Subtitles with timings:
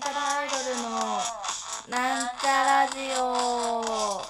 [0.00, 0.88] なんちゃらアイドルの
[1.90, 4.22] なんちゃラジオ。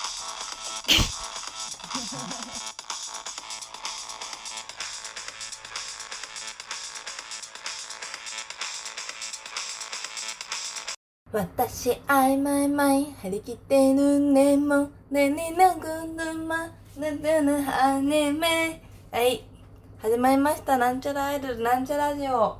[11.33, 14.57] 私あいまいまい張り切ってるね。
[14.57, 16.67] もねになぐるま
[16.97, 19.45] ねねねはねめはい。
[20.03, 20.77] 始まりました。
[20.79, 22.59] なんちゃらアイドルなんちゃラジオ。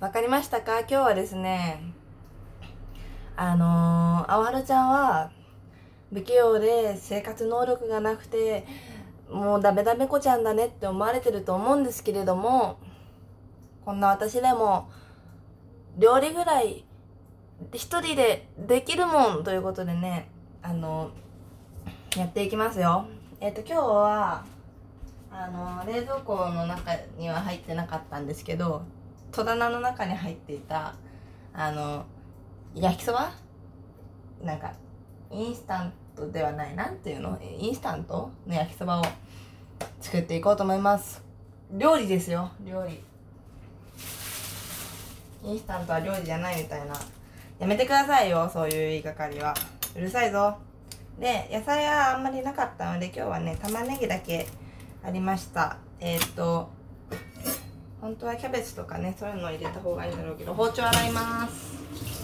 [0.00, 0.78] わかりましたか？
[0.80, 1.92] 今日はですね
[3.36, 5.30] あのー、あわるちゃんは
[6.12, 8.66] 不器用で生活能力がなくて
[9.30, 12.78] もうダメダメ子ちゃんだねって思われてると思うんですけれども
[13.84, 14.88] こんな私でも
[15.98, 16.84] 料理ぐらい
[17.72, 20.28] 一人でできるもんということでね、
[20.62, 21.10] あの、
[22.16, 23.06] やっていきますよ。
[23.40, 24.44] えっ、と、今日は、
[25.30, 28.82] あの、冷蔵庫の中には入ってなかったんですけど、
[29.32, 30.94] 戸棚の中に入っていた、
[31.52, 32.04] あの、
[32.74, 33.32] 焼きそば？
[34.42, 34.72] なんか、
[35.30, 37.38] インスタントではない、なんていうの？
[37.40, 39.04] インスタントの焼きそばを
[40.00, 41.22] 作っていこうと思います。
[41.70, 43.00] 料理ですよ、料理。
[45.44, 46.94] インスタントは料理じゃないみたいな
[47.58, 49.54] やめてくださいよ、そういう言いがかりは。
[49.94, 50.56] うるさいぞ。
[51.20, 54.48] で、野菜はあんまりなかったので、今日はね、玉ねぎだけ
[55.04, 55.76] ありました。
[56.00, 56.68] えー、っと、
[58.00, 62.23] 本当はキャベツとかね、そういうのを入れた方がいいんだろうけど、包丁洗います。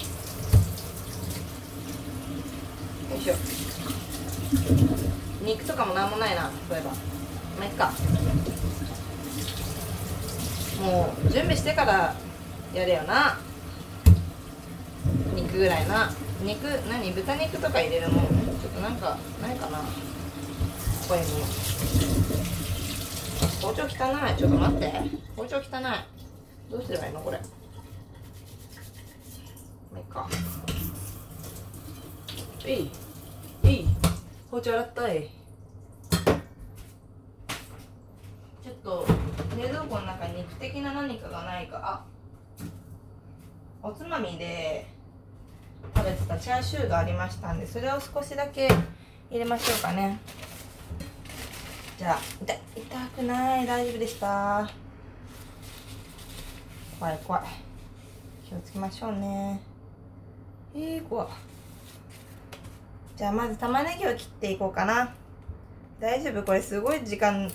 [3.21, 3.35] しょ。
[5.45, 6.91] 肉とかもなんもないな、そういえば。
[6.91, 6.97] ま
[7.63, 7.93] あ、いっか。
[10.81, 12.15] もう、準備してから
[12.75, 13.39] やれよな。
[15.35, 16.13] 肉ぐらいな。
[16.43, 17.13] 肉何？
[17.13, 19.79] 豚肉とか入れるもんちょっとなんかないかな。
[19.79, 19.85] こ
[21.09, 21.29] こにも
[23.61, 24.37] 包丁汚い。
[24.39, 24.91] ちょっと待って。
[25.37, 25.65] 包丁汚い。
[26.71, 27.21] どうすればいいの？
[27.21, 27.39] これ。
[29.93, 30.29] まあいいか。
[32.65, 32.91] えい。
[34.51, 35.31] 包丁洗ったい。
[38.65, 39.07] ちょっと
[39.57, 42.05] 冷蔵庫の中に肉的な何かがないか。
[43.81, 44.87] おつまみで
[45.95, 48.69] 食べてたチャーシューがありましたんでそれを少しだけ
[49.31, 50.19] 入れましょうかね。
[51.97, 53.67] じゃあ痛痛くない。
[53.67, 54.69] 大丈夫でした。
[56.99, 57.43] 怖い怖い。
[58.49, 59.61] 気をつけましょうね。
[60.75, 61.29] えー、怖
[63.21, 65.13] じゃあまず玉ねぎを切っていこうかな。
[66.01, 66.43] 大丈夫？
[66.43, 67.51] これすごい時間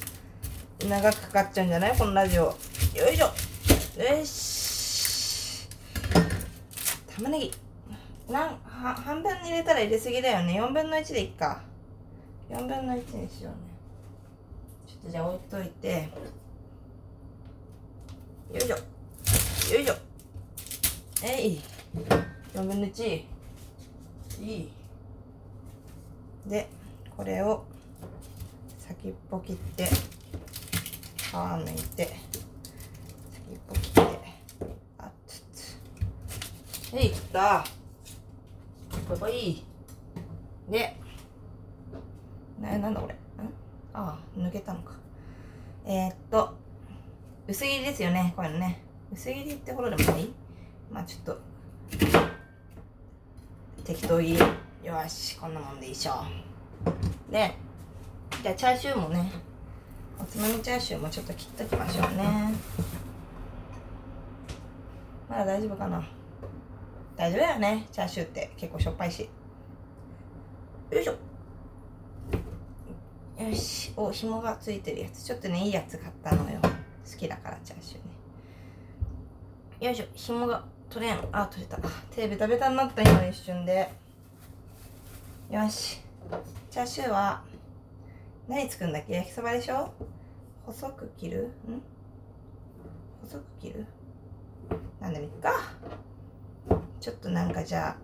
[0.88, 1.98] 長くかかっちゃうんじゃない？
[1.98, 2.44] このラジオ。
[2.44, 2.54] よ
[3.12, 3.26] いしょ。
[3.26, 5.68] よし。
[7.18, 7.52] 玉ねぎ。
[8.32, 10.62] なんは半分に入れたら入れすぎだよね。
[10.62, 11.64] 4分の1でいっか。
[12.52, 13.58] 4分の1にしようね。
[14.88, 16.10] ちょっとじゃあ置いといて。
[18.54, 18.68] よいしょ。
[18.68, 19.96] よいしょ。
[21.24, 21.60] えい。
[22.54, 23.24] 4分の1
[24.42, 24.70] いい。
[26.48, 26.70] で
[27.16, 27.66] これを
[28.80, 29.88] 先っぽ切って皮
[31.34, 32.18] 抜いて先っ
[33.68, 34.02] ぽ切って
[35.00, 35.78] あっつつ
[36.94, 37.66] えいった。
[39.10, 39.64] ここいい。
[40.70, 40.96] で
[42.60, 43.14] ななんだこれ？
[43.14, 43.18] ん？
[43.94, 44.94] ああ抜けたのか。
[45.86, 46.56] えー、っと
[47.48, 48.82] 薄切りですよねこれね。
[49.14, 50.30] 薄切りってほどでもない？
[50.92, 51.38] まあちょっと
[53.84, 54.40] 適当切り
[54.86, 56.12] よしこんなもんでいいっしょ。
[57.32, 57.56] で
[58.44, 59.32] じゃあチャーシューもね
[60.22, 62.54] おつまみチャーシューもちょっと切っときましょうね。
[65.28, 66.08] まだ大丈夫かな？
[67.16, 68.52] 大丈夫だよねチャーシューって。
[68.58, 69.28] 結構しょっぱいし。
[70.92, 71.14] よいしょ。
[73.44, 73.92] よし。
[73.98, 75.24] お紐がついてるやつ。
[75.24, 76.60] ちょっとねいいやつ買ったのよ。
[76.62, 76.70] 好
[77.18, 78.02] きだからチャーシュー
[79.82, 79.88] ね。
[79.88, 80.06] よいしょ。
[80.14, 81.18] 紐が取れん。
[81.32, 81.80] あ取れた。
[82.12, 84.05] 手ベタベタになった今の一瞬で
[85.52, 86.02] よし。
[86.72, 87.44] チャーシューは
[88.48, 89.14] 何作るんだっけ？
[89.14, 89.94] 焼きそばでしょ？
[90.66, 91.52] 細く切る？
[91.70, 91.82] ん？
[93.22, 93.86] 細く切る？
[95.00, 95.52] なんでもいいか。
[97.00, 97.96] ちょっとなんかじゃ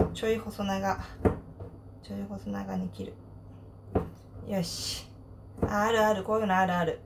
[0.00, 0.96] あちょい細長。
[2.02, 3.14] ちょい細長に切る。
[4.48, 5.08] よし。
[5.62, 6.22] ああるある。
[6.22, 7.00] こういうのあるある。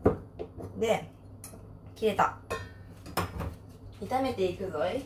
[0.78, 1.10] で
[1.96, 2.36] 切れた。
[4.02, 5.04] 炒めていくぞい。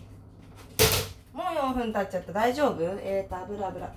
[1.35, 2.33] もう4分経っちゃった。
[2.33, 2.81] 大丈夫？
[2.81, 3.93] えーと油油。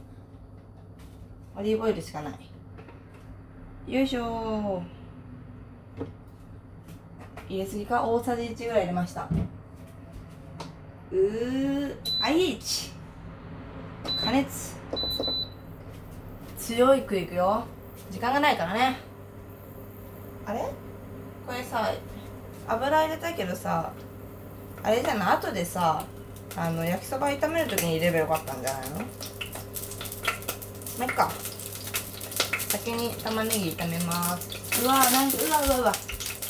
[1.56, 3.94] オリーブオイルしかない。
[3.94, 4.82] よいしょ
[7.48, 8.04] 入れすぎか？
[8.04, 9.30] 大さじ1ぐらい入れました。
[11.12, 12.92] うー IH
[14.24, 14.76] 加熱。
[16.58, 17.64] 強いくいくよ。
[18.10, 18.98] 時間がないからね。
[20.46, 20.62] あれ？
[21.46, 21.92] これさ
[22.68, 23.94] 油入れたけどさ
[24.84, 25.38] あれじゃない？
[25.38, 26.04] 後でさ
[26.56, 28.98] あの焼きそば炒める時に入れればよかったんじゃないの？
[28.98, 29.06] ま
[31.02, 31.32] あいっか
[32.70, 34.84] 先に玉ねぎ炒めます。
[34.84, 35.94] うわなんかうわうわうわ。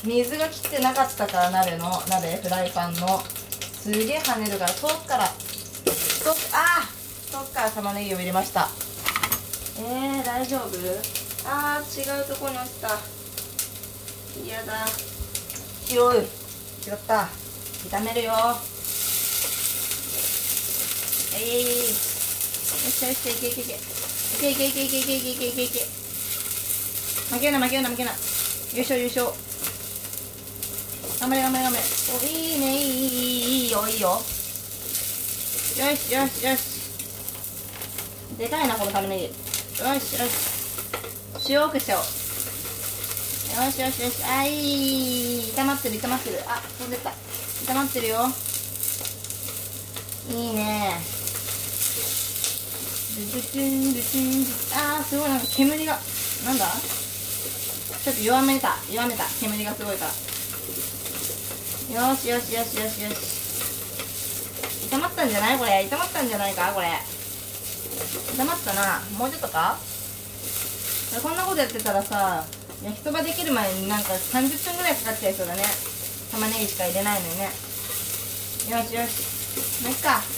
[0.04, 3.20] 水が切ってなかったから鍋の鍋フライパンの。
[3.20, 5.24] すげえ跳ねるから遠くから。
[5.24, 8.68] 遠くあー遠くから玉ねぎを入れました。
[9.80, 10.62] えー、大丈夫？
[11.46, 12.98] あー違うとこに落ちた。
[14.44, 14.86] 嫌だ。
[15.86, 16.26] 拾う
[16.82, 17.28] 拾った。
[17.90, 18.32] 炒めるよ
[21.34, 23.76] えいよしよしいけいけいけい
[24.38, 25.80] けいけいけいけいけいけいけいけいけ
[27.34, 28.10] 負けな負けな負けな
[28.72, 29.26] 優勝優勝
[31.20, 31.84] 頑張れ頑張れ頑張れ
[32.14, 33.28] おいいねいいいいい
[33.62, 34.20] いいいよいいよよ
[35.96, 36.78] しよしよし
[38.38, 39.30] でかいなこの玉ねぎよ
[40.00, 40.58] しよし
[41.50, 42.02] 塩くしちゃおう
[43.64, 48.16] よしよしよしあいい炒まってる炒まってるあ飛んでった炒まってるよ
[50.30, 55.98] いいねドゥドゥドゥンドゥドゥンあーすごいなんか煙が。
[56.46, 56.66] なんだ？
[56.70, 58.76] ちょっと弱めた。
[58.92, 59.24] 弱めた。
[59.40, 60.12] 煙がすごいから。
[62.10, 63.14] よしよしよしよしよし。
[64.90, 65.58] 炒まったんじゃない？
[65.58, 65.88] これ。
[65.90, 66.72] 炒まったんじゃないか？
[66.72, 66.86] これ。
[68.36, 69.00] 炒まったな。
[69.18, 69.76] もうちょっとか？
[71.22, 72.44] こんなことやってたらさ
[72.84, 75.72] 焼きそばできる前になんか30分ぐらいかかっちゃいそうだね。
[76.30, 77.46] 玉ねぎしか入れないのにね。
[77.46, 77.50] よ
[78.86, 79.82] しよし。
[79.82, 80.37] まあいっか。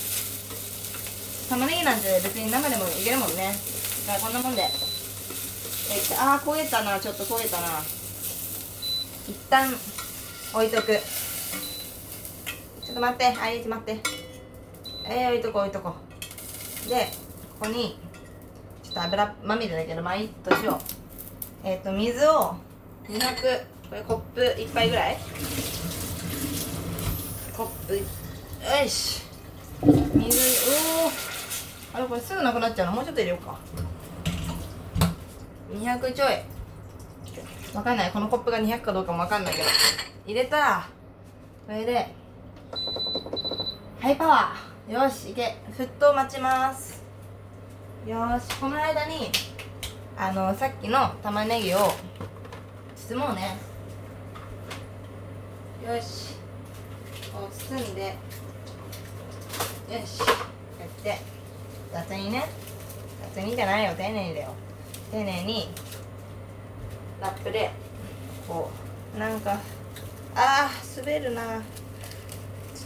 [1.50, 3.52] 玉ねぎなんて別に生でもいけるもんね。
[4.06, 4.62] だからこんなもんで。
[4.62, 4.66] え
[6.16, 7.00] あ焦げたな。
[7.00, 7.66] ちょっと焦げたな。
[9.28, 9.68] 一旦
[10.54, 10.96] 置いとく。
[12.84, 13.26] ちょっと待って。
[13.26, 14.00] あいち待って。
[15.06, 15.96] えー、置いとこう置いとこ
[16.86, 16.88] う。
[16.88, 17.08] で
[17.58, 17.98] ここに
[18.84, 20.80] ちょっと油まみれだけどまあいいとしよ
[21.64, 22.54] うえっ、ー、と水を
[23.08, 23.18] 200
[23.88, 25.16] これコップ1杯ぐらい。
[27.56, 28.02] コップよ
[28.86, 29.22] し。
[29.82, 30.38] 水
[30.70, 31.29] おお
[31.92, 32.92] あれこれすぐなくなっちゃうの。
[32.92, 33.58] もうちょっと入れようか。
[35.72, 36.28] 200ちょい。
[37.74, 38.10] わかんない。
[38.10, 39.66] このコップが200かどうかもわかんないけど。
[40.26, 40.58] 入れた。
[40.58, 40.88] ら
[41.66, 42.08] これで。
[44.00, 44.92] ハイパワー。
[44.92, 45.56] よしいけ。
[45.76, 47.02] 沸騰待ちます。
[48.06, 49.30] よしこの間に
[50.16, 51.78] あのさっきの玉ねぎを
[52.96, 53.58] 包もうね。
[55.86, 56.36] よし。
[57.32, 58.06] こう包んで。
[58.06, 58.12] よ
[60.06, 60.20] し。
[60.78, 61.39] やって。
[61.92, 62.44] 雑にね。
[63.34, 63.92] 雑にじゃないよ。
[63.94, 64.54] 丁寧にだよ。
[65.10, 65.68] 丁寧に。
[67.20, 67.70] ラップで
[68.48, 68.70] こ
[69.14, 69.18] う。
[69.18, 69.58] なんか
[70.34, 71.62] あー滑るな。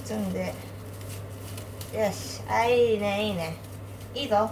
[0.07, 0.55] 包んで。
[1.95, 2.43] よし。
[2.49, 3.57] あいいねいいね。
[4.15, 4.51] いいぞ。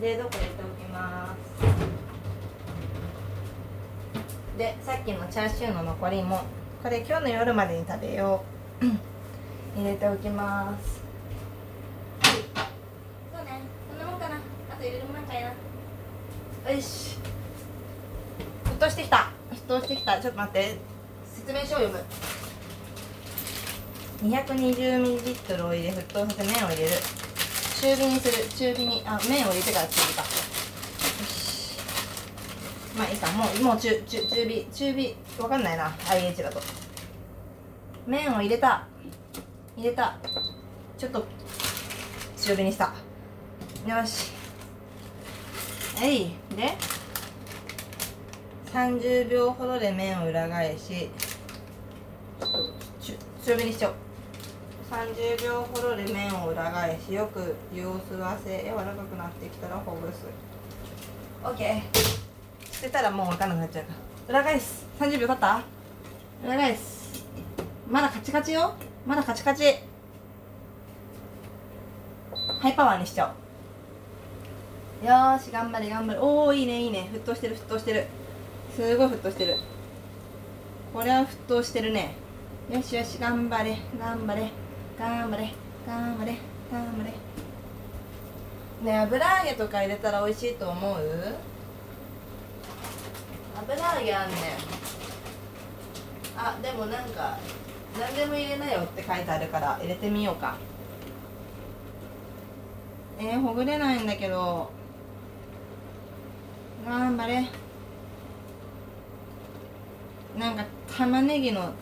[0.00, 1.34] 冷蔵庫入れておきま
[4.54, 4.58] す。
[4.58, 6.40] でさっきのチャーシューの残りも
[6.82, 8.56] これ今日の夜までに食べよう。
[9.76, 11.02] 入れておきます
[13.34, 13.60] そうね
[13.90, 15.52] こんなもんかなあと入れるもんなんかいな
[16.72, 17.16] よし。
[18.64, 19.30] 沸騰してきた。
[19.52, 20.20] 沸騰してきた。
[20.20, 20.76] ちょっと待って。
[21.36, 22.02] 説明書を読む。
[24.24, 26.90] 220ml を入れ沸騰させ麺を入れる。
[27.80, 28.48] 中火にする。
[28.48, 30.22] 中火にあ麺を入れてから中火か。
[30.22, 30.26] よ
[31.28, 31.78] し。
[32.98, 33.30] まあいいか。
[33.30, 34.66] もうもう中中中火。
[34.72, 35.16] 中火。
[35.38, 35.96] わかんないな。
[36.10, 36.60] IH だと。
[38.08, 38.88] 麺を入れた。
[39.76, 40.16] 入れた。
[40.98, 41.24] ちょっと
[42.36, 42.92] 強火にした。
[43.86, 44.35] よし。
[46.00, 46.30] えい。
[46.56, 46.76] で
[48.72, 51.08] 30秒ほどで麺を裏返し
[52.38, 53.94] ちょっと強火にしちゃおう。
[54.90, 60.26] 30秒ほどで麺を裏返しよく湯を吸わせ柔らかくなってきたらほぐす。
[61.42, 61.80] OK
[62.72, 63.92] 捨てたらもう分かんなくなっちゃうか
[64.28, 64.40] ら。
[64.40, 64.84] 裏返す。
[65.00, 65.62] 30秒経った？
[66.44, 67.24] 裏返す。
[67.88, 68.74] まだカチカチよ。
[69.06, 69.76] まだカチカチ。
[72.60, 73.45] ハイパワーにしちゃおう。
[75.04, 76.18] よし頑張れ頑張れ。
[76.18, 77.10] おおいいねいいね。
[77.12, 78.06] 沸騰してる沸騰してる。
[78.74, 79.56] すごい沸騰してる。
[80.92, 82.14] これは沸騰してるね。
[82.70, 84.50] よしよし頑張れ頑張れ。
[84.98, 85.52] 頑張れ
[85.86, 86.36] 頑張れ
[86.72, 87.12] 頑張れ。
[88.90, 90.96] ね油揚げとか入れたら美味しいと思う？
[93.58, 94.38] 油揚げあんねん。
[96.38, 97.38] あでもなんか
[98.00, 100.56] 何でも入れなよって書いてあるから入れてみようか。
[103.18, 104.70] えー、ほぐれないんだけど。
[106.86, 107.44] 頑張れ。
[110.38, 110.64] なんか
[110.96, 111.72] 玉ねぎの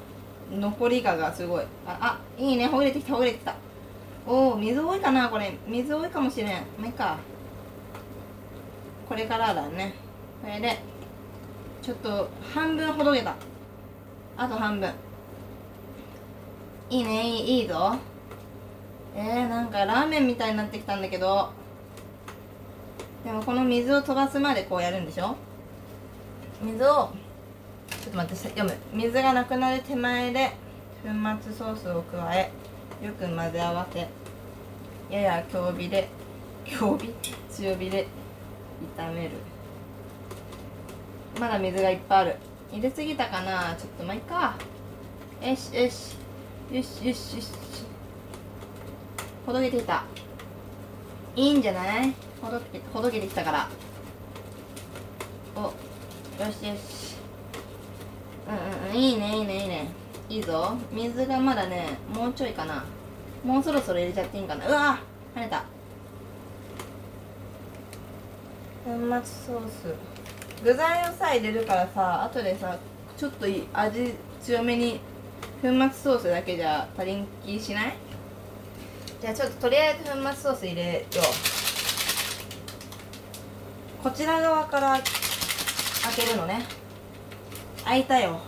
[0.51, 1.65] 残りががすごい。
[1.87, 2.67] ああいいね。
[2.67, 3.55] ほぐれてきたほぐれてきた。
[4.27, 5.59] おお水多いかなこれ。
[5.69, 6.49] 水多いかもしれん。
[6.49, 7.19] まあいいか。
[9.07, 9.93] これからだね。
[10.41, 10.79] これで
[11.83, 13.35] ちょっと半分ほどけた。
[14.39, 14.91] あと半分。
[16.89, 17.29] いいね。
[17.29, 17.97] いいぞ。
[19.15, 21.51] えー、なんかラーメンみたいになってきたんだけど。
[23.25, 25.35] でもこの水を飛ばすまでこうやるんでしょ？
[26.63, 27.09] 水をちょ
[28.09, 28.77] っと待って読む。
[28.93, 30.53] 水がなくなる手前で
[31.03, 31.09] 粉
[31.43, 32.53] 末ソースを加え
[33.03, 34.07] よく混ぜ合わせ
[35.11, 36.09] やや強火で
[36.67, 37.15] 強火？
[37.51, 38.07] 強火で
[38.97, 39.31] 炒める。
[41.41, 42.37] まだ水がいっぱいある。
[42.73, 43.75] 入れすぎたかな？
[43.75, 44.57] ちょっとまあいっか。
[45.43, 46.17] よしよし。
[46.71, 47.51] よしよしよし。
[49.47, 50.05] ほどけてきた。
[51.37, 52.15] いいんじゃない？
[52.41, 53.69] ほどけほどけてきたから。
[55.57, 55.73] およ
[56.53, 57.17] しよし。
[58.47, 58.53] う
[58.89, 59.89] んうんいいねいいねいいね。
[60.29, 60.77] いいぞ。
[60.93, 62.85] 水がまだねもうちょいかな。
[63.45, 64.69] もうそろそろ入れちゃっていいんかな。
[64.69, 64.99] うわ
[65.35, 65.65] 跳ねた。
[68.85, 69.95] 粉末ソース。
[70.63, 72.79] 具材をさ入れるからさ後でさ
[73.17, 75.01] ちょっと味強めに
[75.61, 77.95] 粉末ソースだけじゃ足りん気しない？
[79.25, 81.01] じゃあちょっととりあえず粉末ソース入れよ
[84.03, 84.03] う。
[84.03, 85.03] こちら側から開
[86.27, 86.63] けるのね。
[87.83, 88.39] 開いたよ。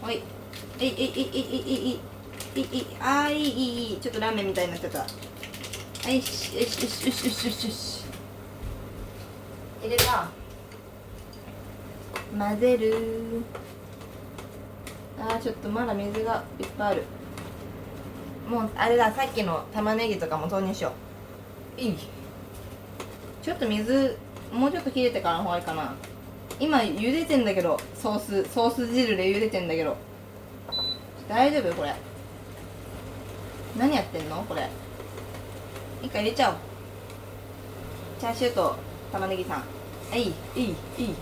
[0.00, 0.22] ほい。
[0.78, 2.00] えいえいいい
[2.54, 5.06] いいいあーいいいいいちょっとラーメンみたいになっちゃったは
[6.08, 8.04] いよしよしよしよしよしよし
[9.82, 10.28] 入れた
[12.38, 13.42] 混ぜる
[15.18, 17.02] あーちょっとまだ水がいっぱいある
[18.48, 20.92] もうあれださっきの玉ねぎとかも投入しよ
[21.78, 21.80] う。
[21.80, 21.98] いい。
[23.42, 24.18] ちょっと水
[24.52, 25.94] もうちょっと切れてからほうがいいかな。
[26.60, 29.96] 今茹でてんだけどソースソース汁で茹でてんだけど。
[31.28, 31.94] 大丈夫これ。
[33.78, 34.42] 何やってんの？
[34.44, 34.68] これ。
[36.02, 36.56] 一回入れちゃおう。
[38.20, 38.76] チャーシューと
[39.10, 39.56] 玉ねぎさ
[40.12, 40.16] ん。
[40.16, 40.34] いい。
[40.54, 40.64] いい。
[40.64, 41.04] いい。
[41.04, 41.14] いい。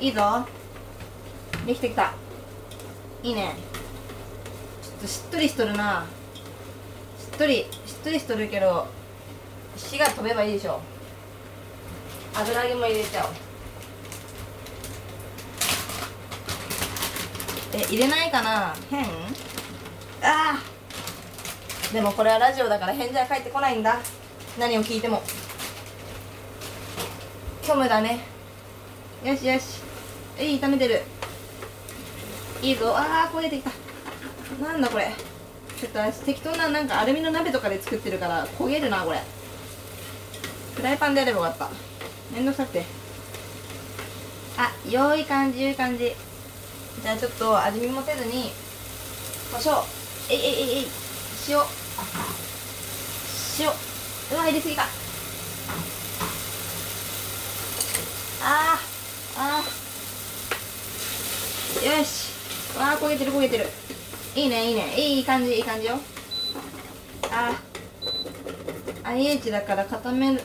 [0.00, 0.44] いいぞ。
[1.66, 2.14] できてきた。
[3.22, 3.54] いいね。
[5.06, 6.04] しっとりしとるな。
[7.18, 8.86] しっとりしっとりしとるけど
[9.76, 10.80] 火が飛べばいいでしょ。
[12.34, 13.32] 油揚げも入れちゃおう。
[17.74, 18.74] え入れないかな。
[18.90, 19.04] 変？
[20.22, 20.62] あ
[21.92, 24.00] でもこれはラジオだから返事は返ってこないんだ。
[24.58, 25.22] 何を聞いても。
[27.62, 28.20] 虚無だね。
[29.24, 29.82] よしよし。
[30.38, 31.02] えい炒めてる。
[32.62, 32.96] いいぞ。
[32.96, 33.70] ああ焦げてきた。
[34.62, 35.12] なんだこれ。
[35.78, 39.20] ちょっと適当ななんかアルミの鍋とかで作ってるから焦げるなこれ。
[40.74, 41.70] フライパンであればよかった。
[42.32, 42.84] 面倒くさくて。
[44.56, 46.14] あ良い感じ良い感じ。
[47.02, 48.52] じゃあちょっと味見もせずに
[49.52, 49.84] 胡椒
[50.30, 50.44] えいえい
[50.78, 50.86] えい
[51.48, 51.58] 塩。
[53.58, 53.68] 塩。
[53.68, 53.70] う
[54.38, 54.84] わ入れすぎか
[58.42, 59.40] あー。
[59.40, 61.98] あー。
[61.98, 62.30] よし。
[62.78, 63.66] わあ焦げてる焦げてる。
[64.36, 64.94] いいねいいね。
[65.00, 65.98] いい感じいい感じよ。
[67.32, 67.58] あ
[69.02, 70.38] IH だから固め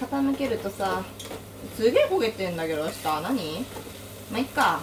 [0.00, 1.04] 傾けるとさ
[1.76, 3.64] すげえ焦げてんだけど下何？
[4.32, 4.80] まあ、いっか。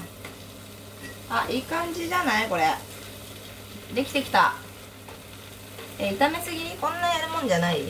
[1.29, 2.47] あいい感じじゃない？
[2.47, 2.69] これ。
[3.93, 4.53] できてきた。
[5.99, 6.69] え炒めすぎ？
[6.79, 7.81] こんなやるもんじゃない？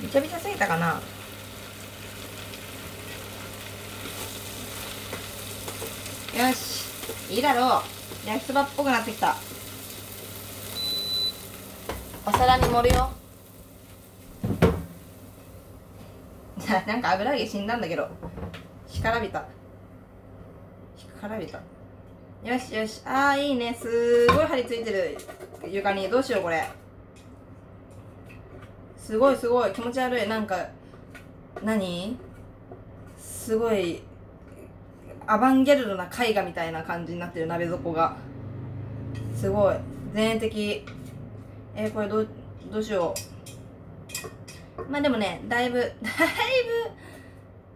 [0.00, 1.00] びちゃびちゃすぎたかな？
[6.38, 6.84] よし。
[7.34, 7.97] いいだろう。
[8.28, 9.34] 焼きそばっぽくなってきた。
[12.26, 13.10] お皿に盛るよ。
[16.86, 18.06] なんか油揚げ死んだんだけど。
[18.86, 19.46] 干からびた。
[21.16, 21.58] 干からびた。
[22.44, 23.00] よしよし。
[23.06, 23.74] ああいいね。
[23.80, 25.16] すごい張り付いてる。
[25.66, 26.10] 床に。
[26.10, 26.68] どうしようこれ。
[28.98, 29.72] すごいすごい。
[29.72, 30.28] 気持ち悪い。
[30.28, 30.68] なんか
[31.62, 32.18] 何？
[33.18, 34.02] すごい
[35.30, 38.16] アバンゲルドな絵画みたいな感じになってる鍋底が。
[39.36, 39.76] すごい。
[40.14, 40.86] 前衛的。
[41.76, 42.24] えー、これど
[42.72, 43.14] どうしよ
[44.78, 44.90] う。
[44.90, 45.92] まあでもねだいぶだい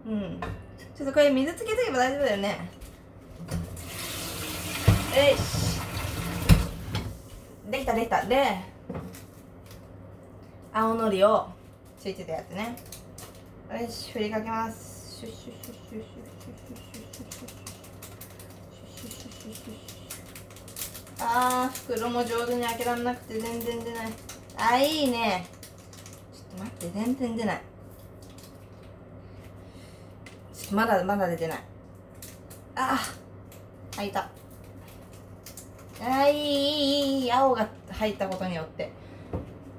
[0.06, 0.40] ぶうん。
[0.96, 2.70] ちょっとこれ水つけとけば大丈夫だよね。
[5.14, 5.78] よし。
[7.70, 8.24] できたできた。
[8.24, 8.46] で
[10.72, 11.48] 青のりを
[12.00, 12.76] ついてたやつね。
[13.78, 15.20] よし振りかけます。
[15.20, 16.91] シュッシュッシュッシュッシュッシュッシュッ
[21.20, 24.12] ああ袋も上手に開けられなくて全然出ない。
[24.56, 25.46] あいいね。
[26.32, 27.62] ちょっと待って全然出ない。
[30.54, 31.58] ちょっとまだまだ出てない。
[32.74, 33.00] あ
[33.94, 34.28] あ開いた。
[36.04, 38.90] あいいいいいい青が入ったことによって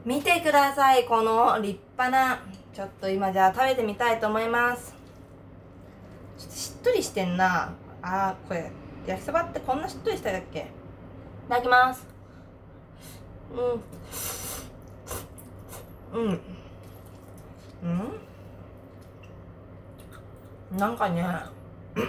[0.06, 2.42] 見てくださいこの立派な
[2.74, 4.96] ちょっと今じゃあ食べてみたいと思います
[6.38, 8.72] ちょっとしっとりしてんなああこれ
[9.06, 10.60] 焼きそばってこんなしっとりしたっけ？
[10.60, 10.64] い
[11.50, 12.08] ただきます。
[16.14, 16.22] うん。
[16.22, 16.40] うん。
[17.84, 17.88] う
[20.76, 20.78] ん？
[20.78, 21.26] なんかね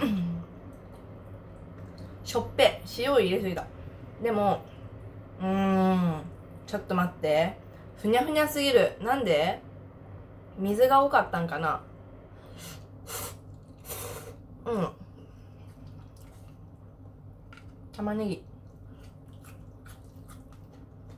[2.23, 3.65] しょっぺ塩入れすぎた。
[4.23, 4.61] でも
[5.41, 6.21] うーん。
[6.65, 7.57] ちょっと待って。
[7.97, 8.97] ふにゃふにゃすぎる。
[9.01, 9.61] なんで？
[10.57, 11.81] 水が多かったんかな。
[14.65, 14.87] うん
[17.95, 18.43] 玉ねぎ。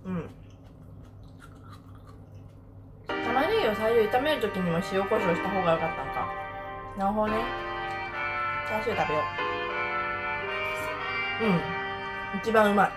[0.05, 0.29] うん。
[3.07, 6.31] 玉ねぎを最初炒める時にも塩コショウした方が良かったんか。
[6.97, 7.43] なるほどね。
[8.67, 9.21] チャーシュー食べよ
[11.41, 11.45] う。
[11.45, 11.59] うん。
[12.39, 12.91] 一番うまい。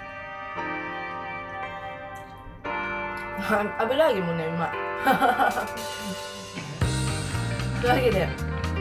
[3.80, 4.70] 油揚げもねうまい。
[7.80, 8.28] というわけで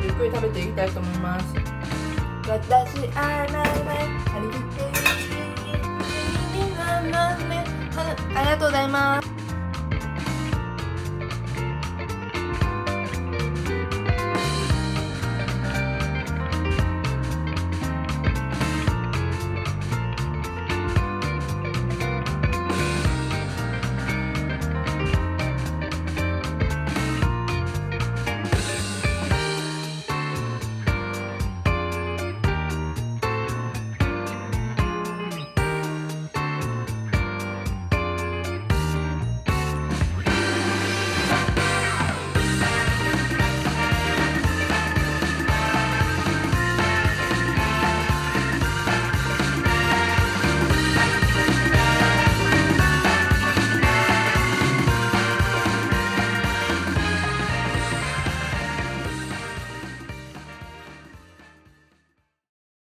[0.03, 1.55] ゆっくり食べていきたいと思います。
[2.49, 4.89] 私あららありきてる
[8.35, 9.28] ありがとうございます。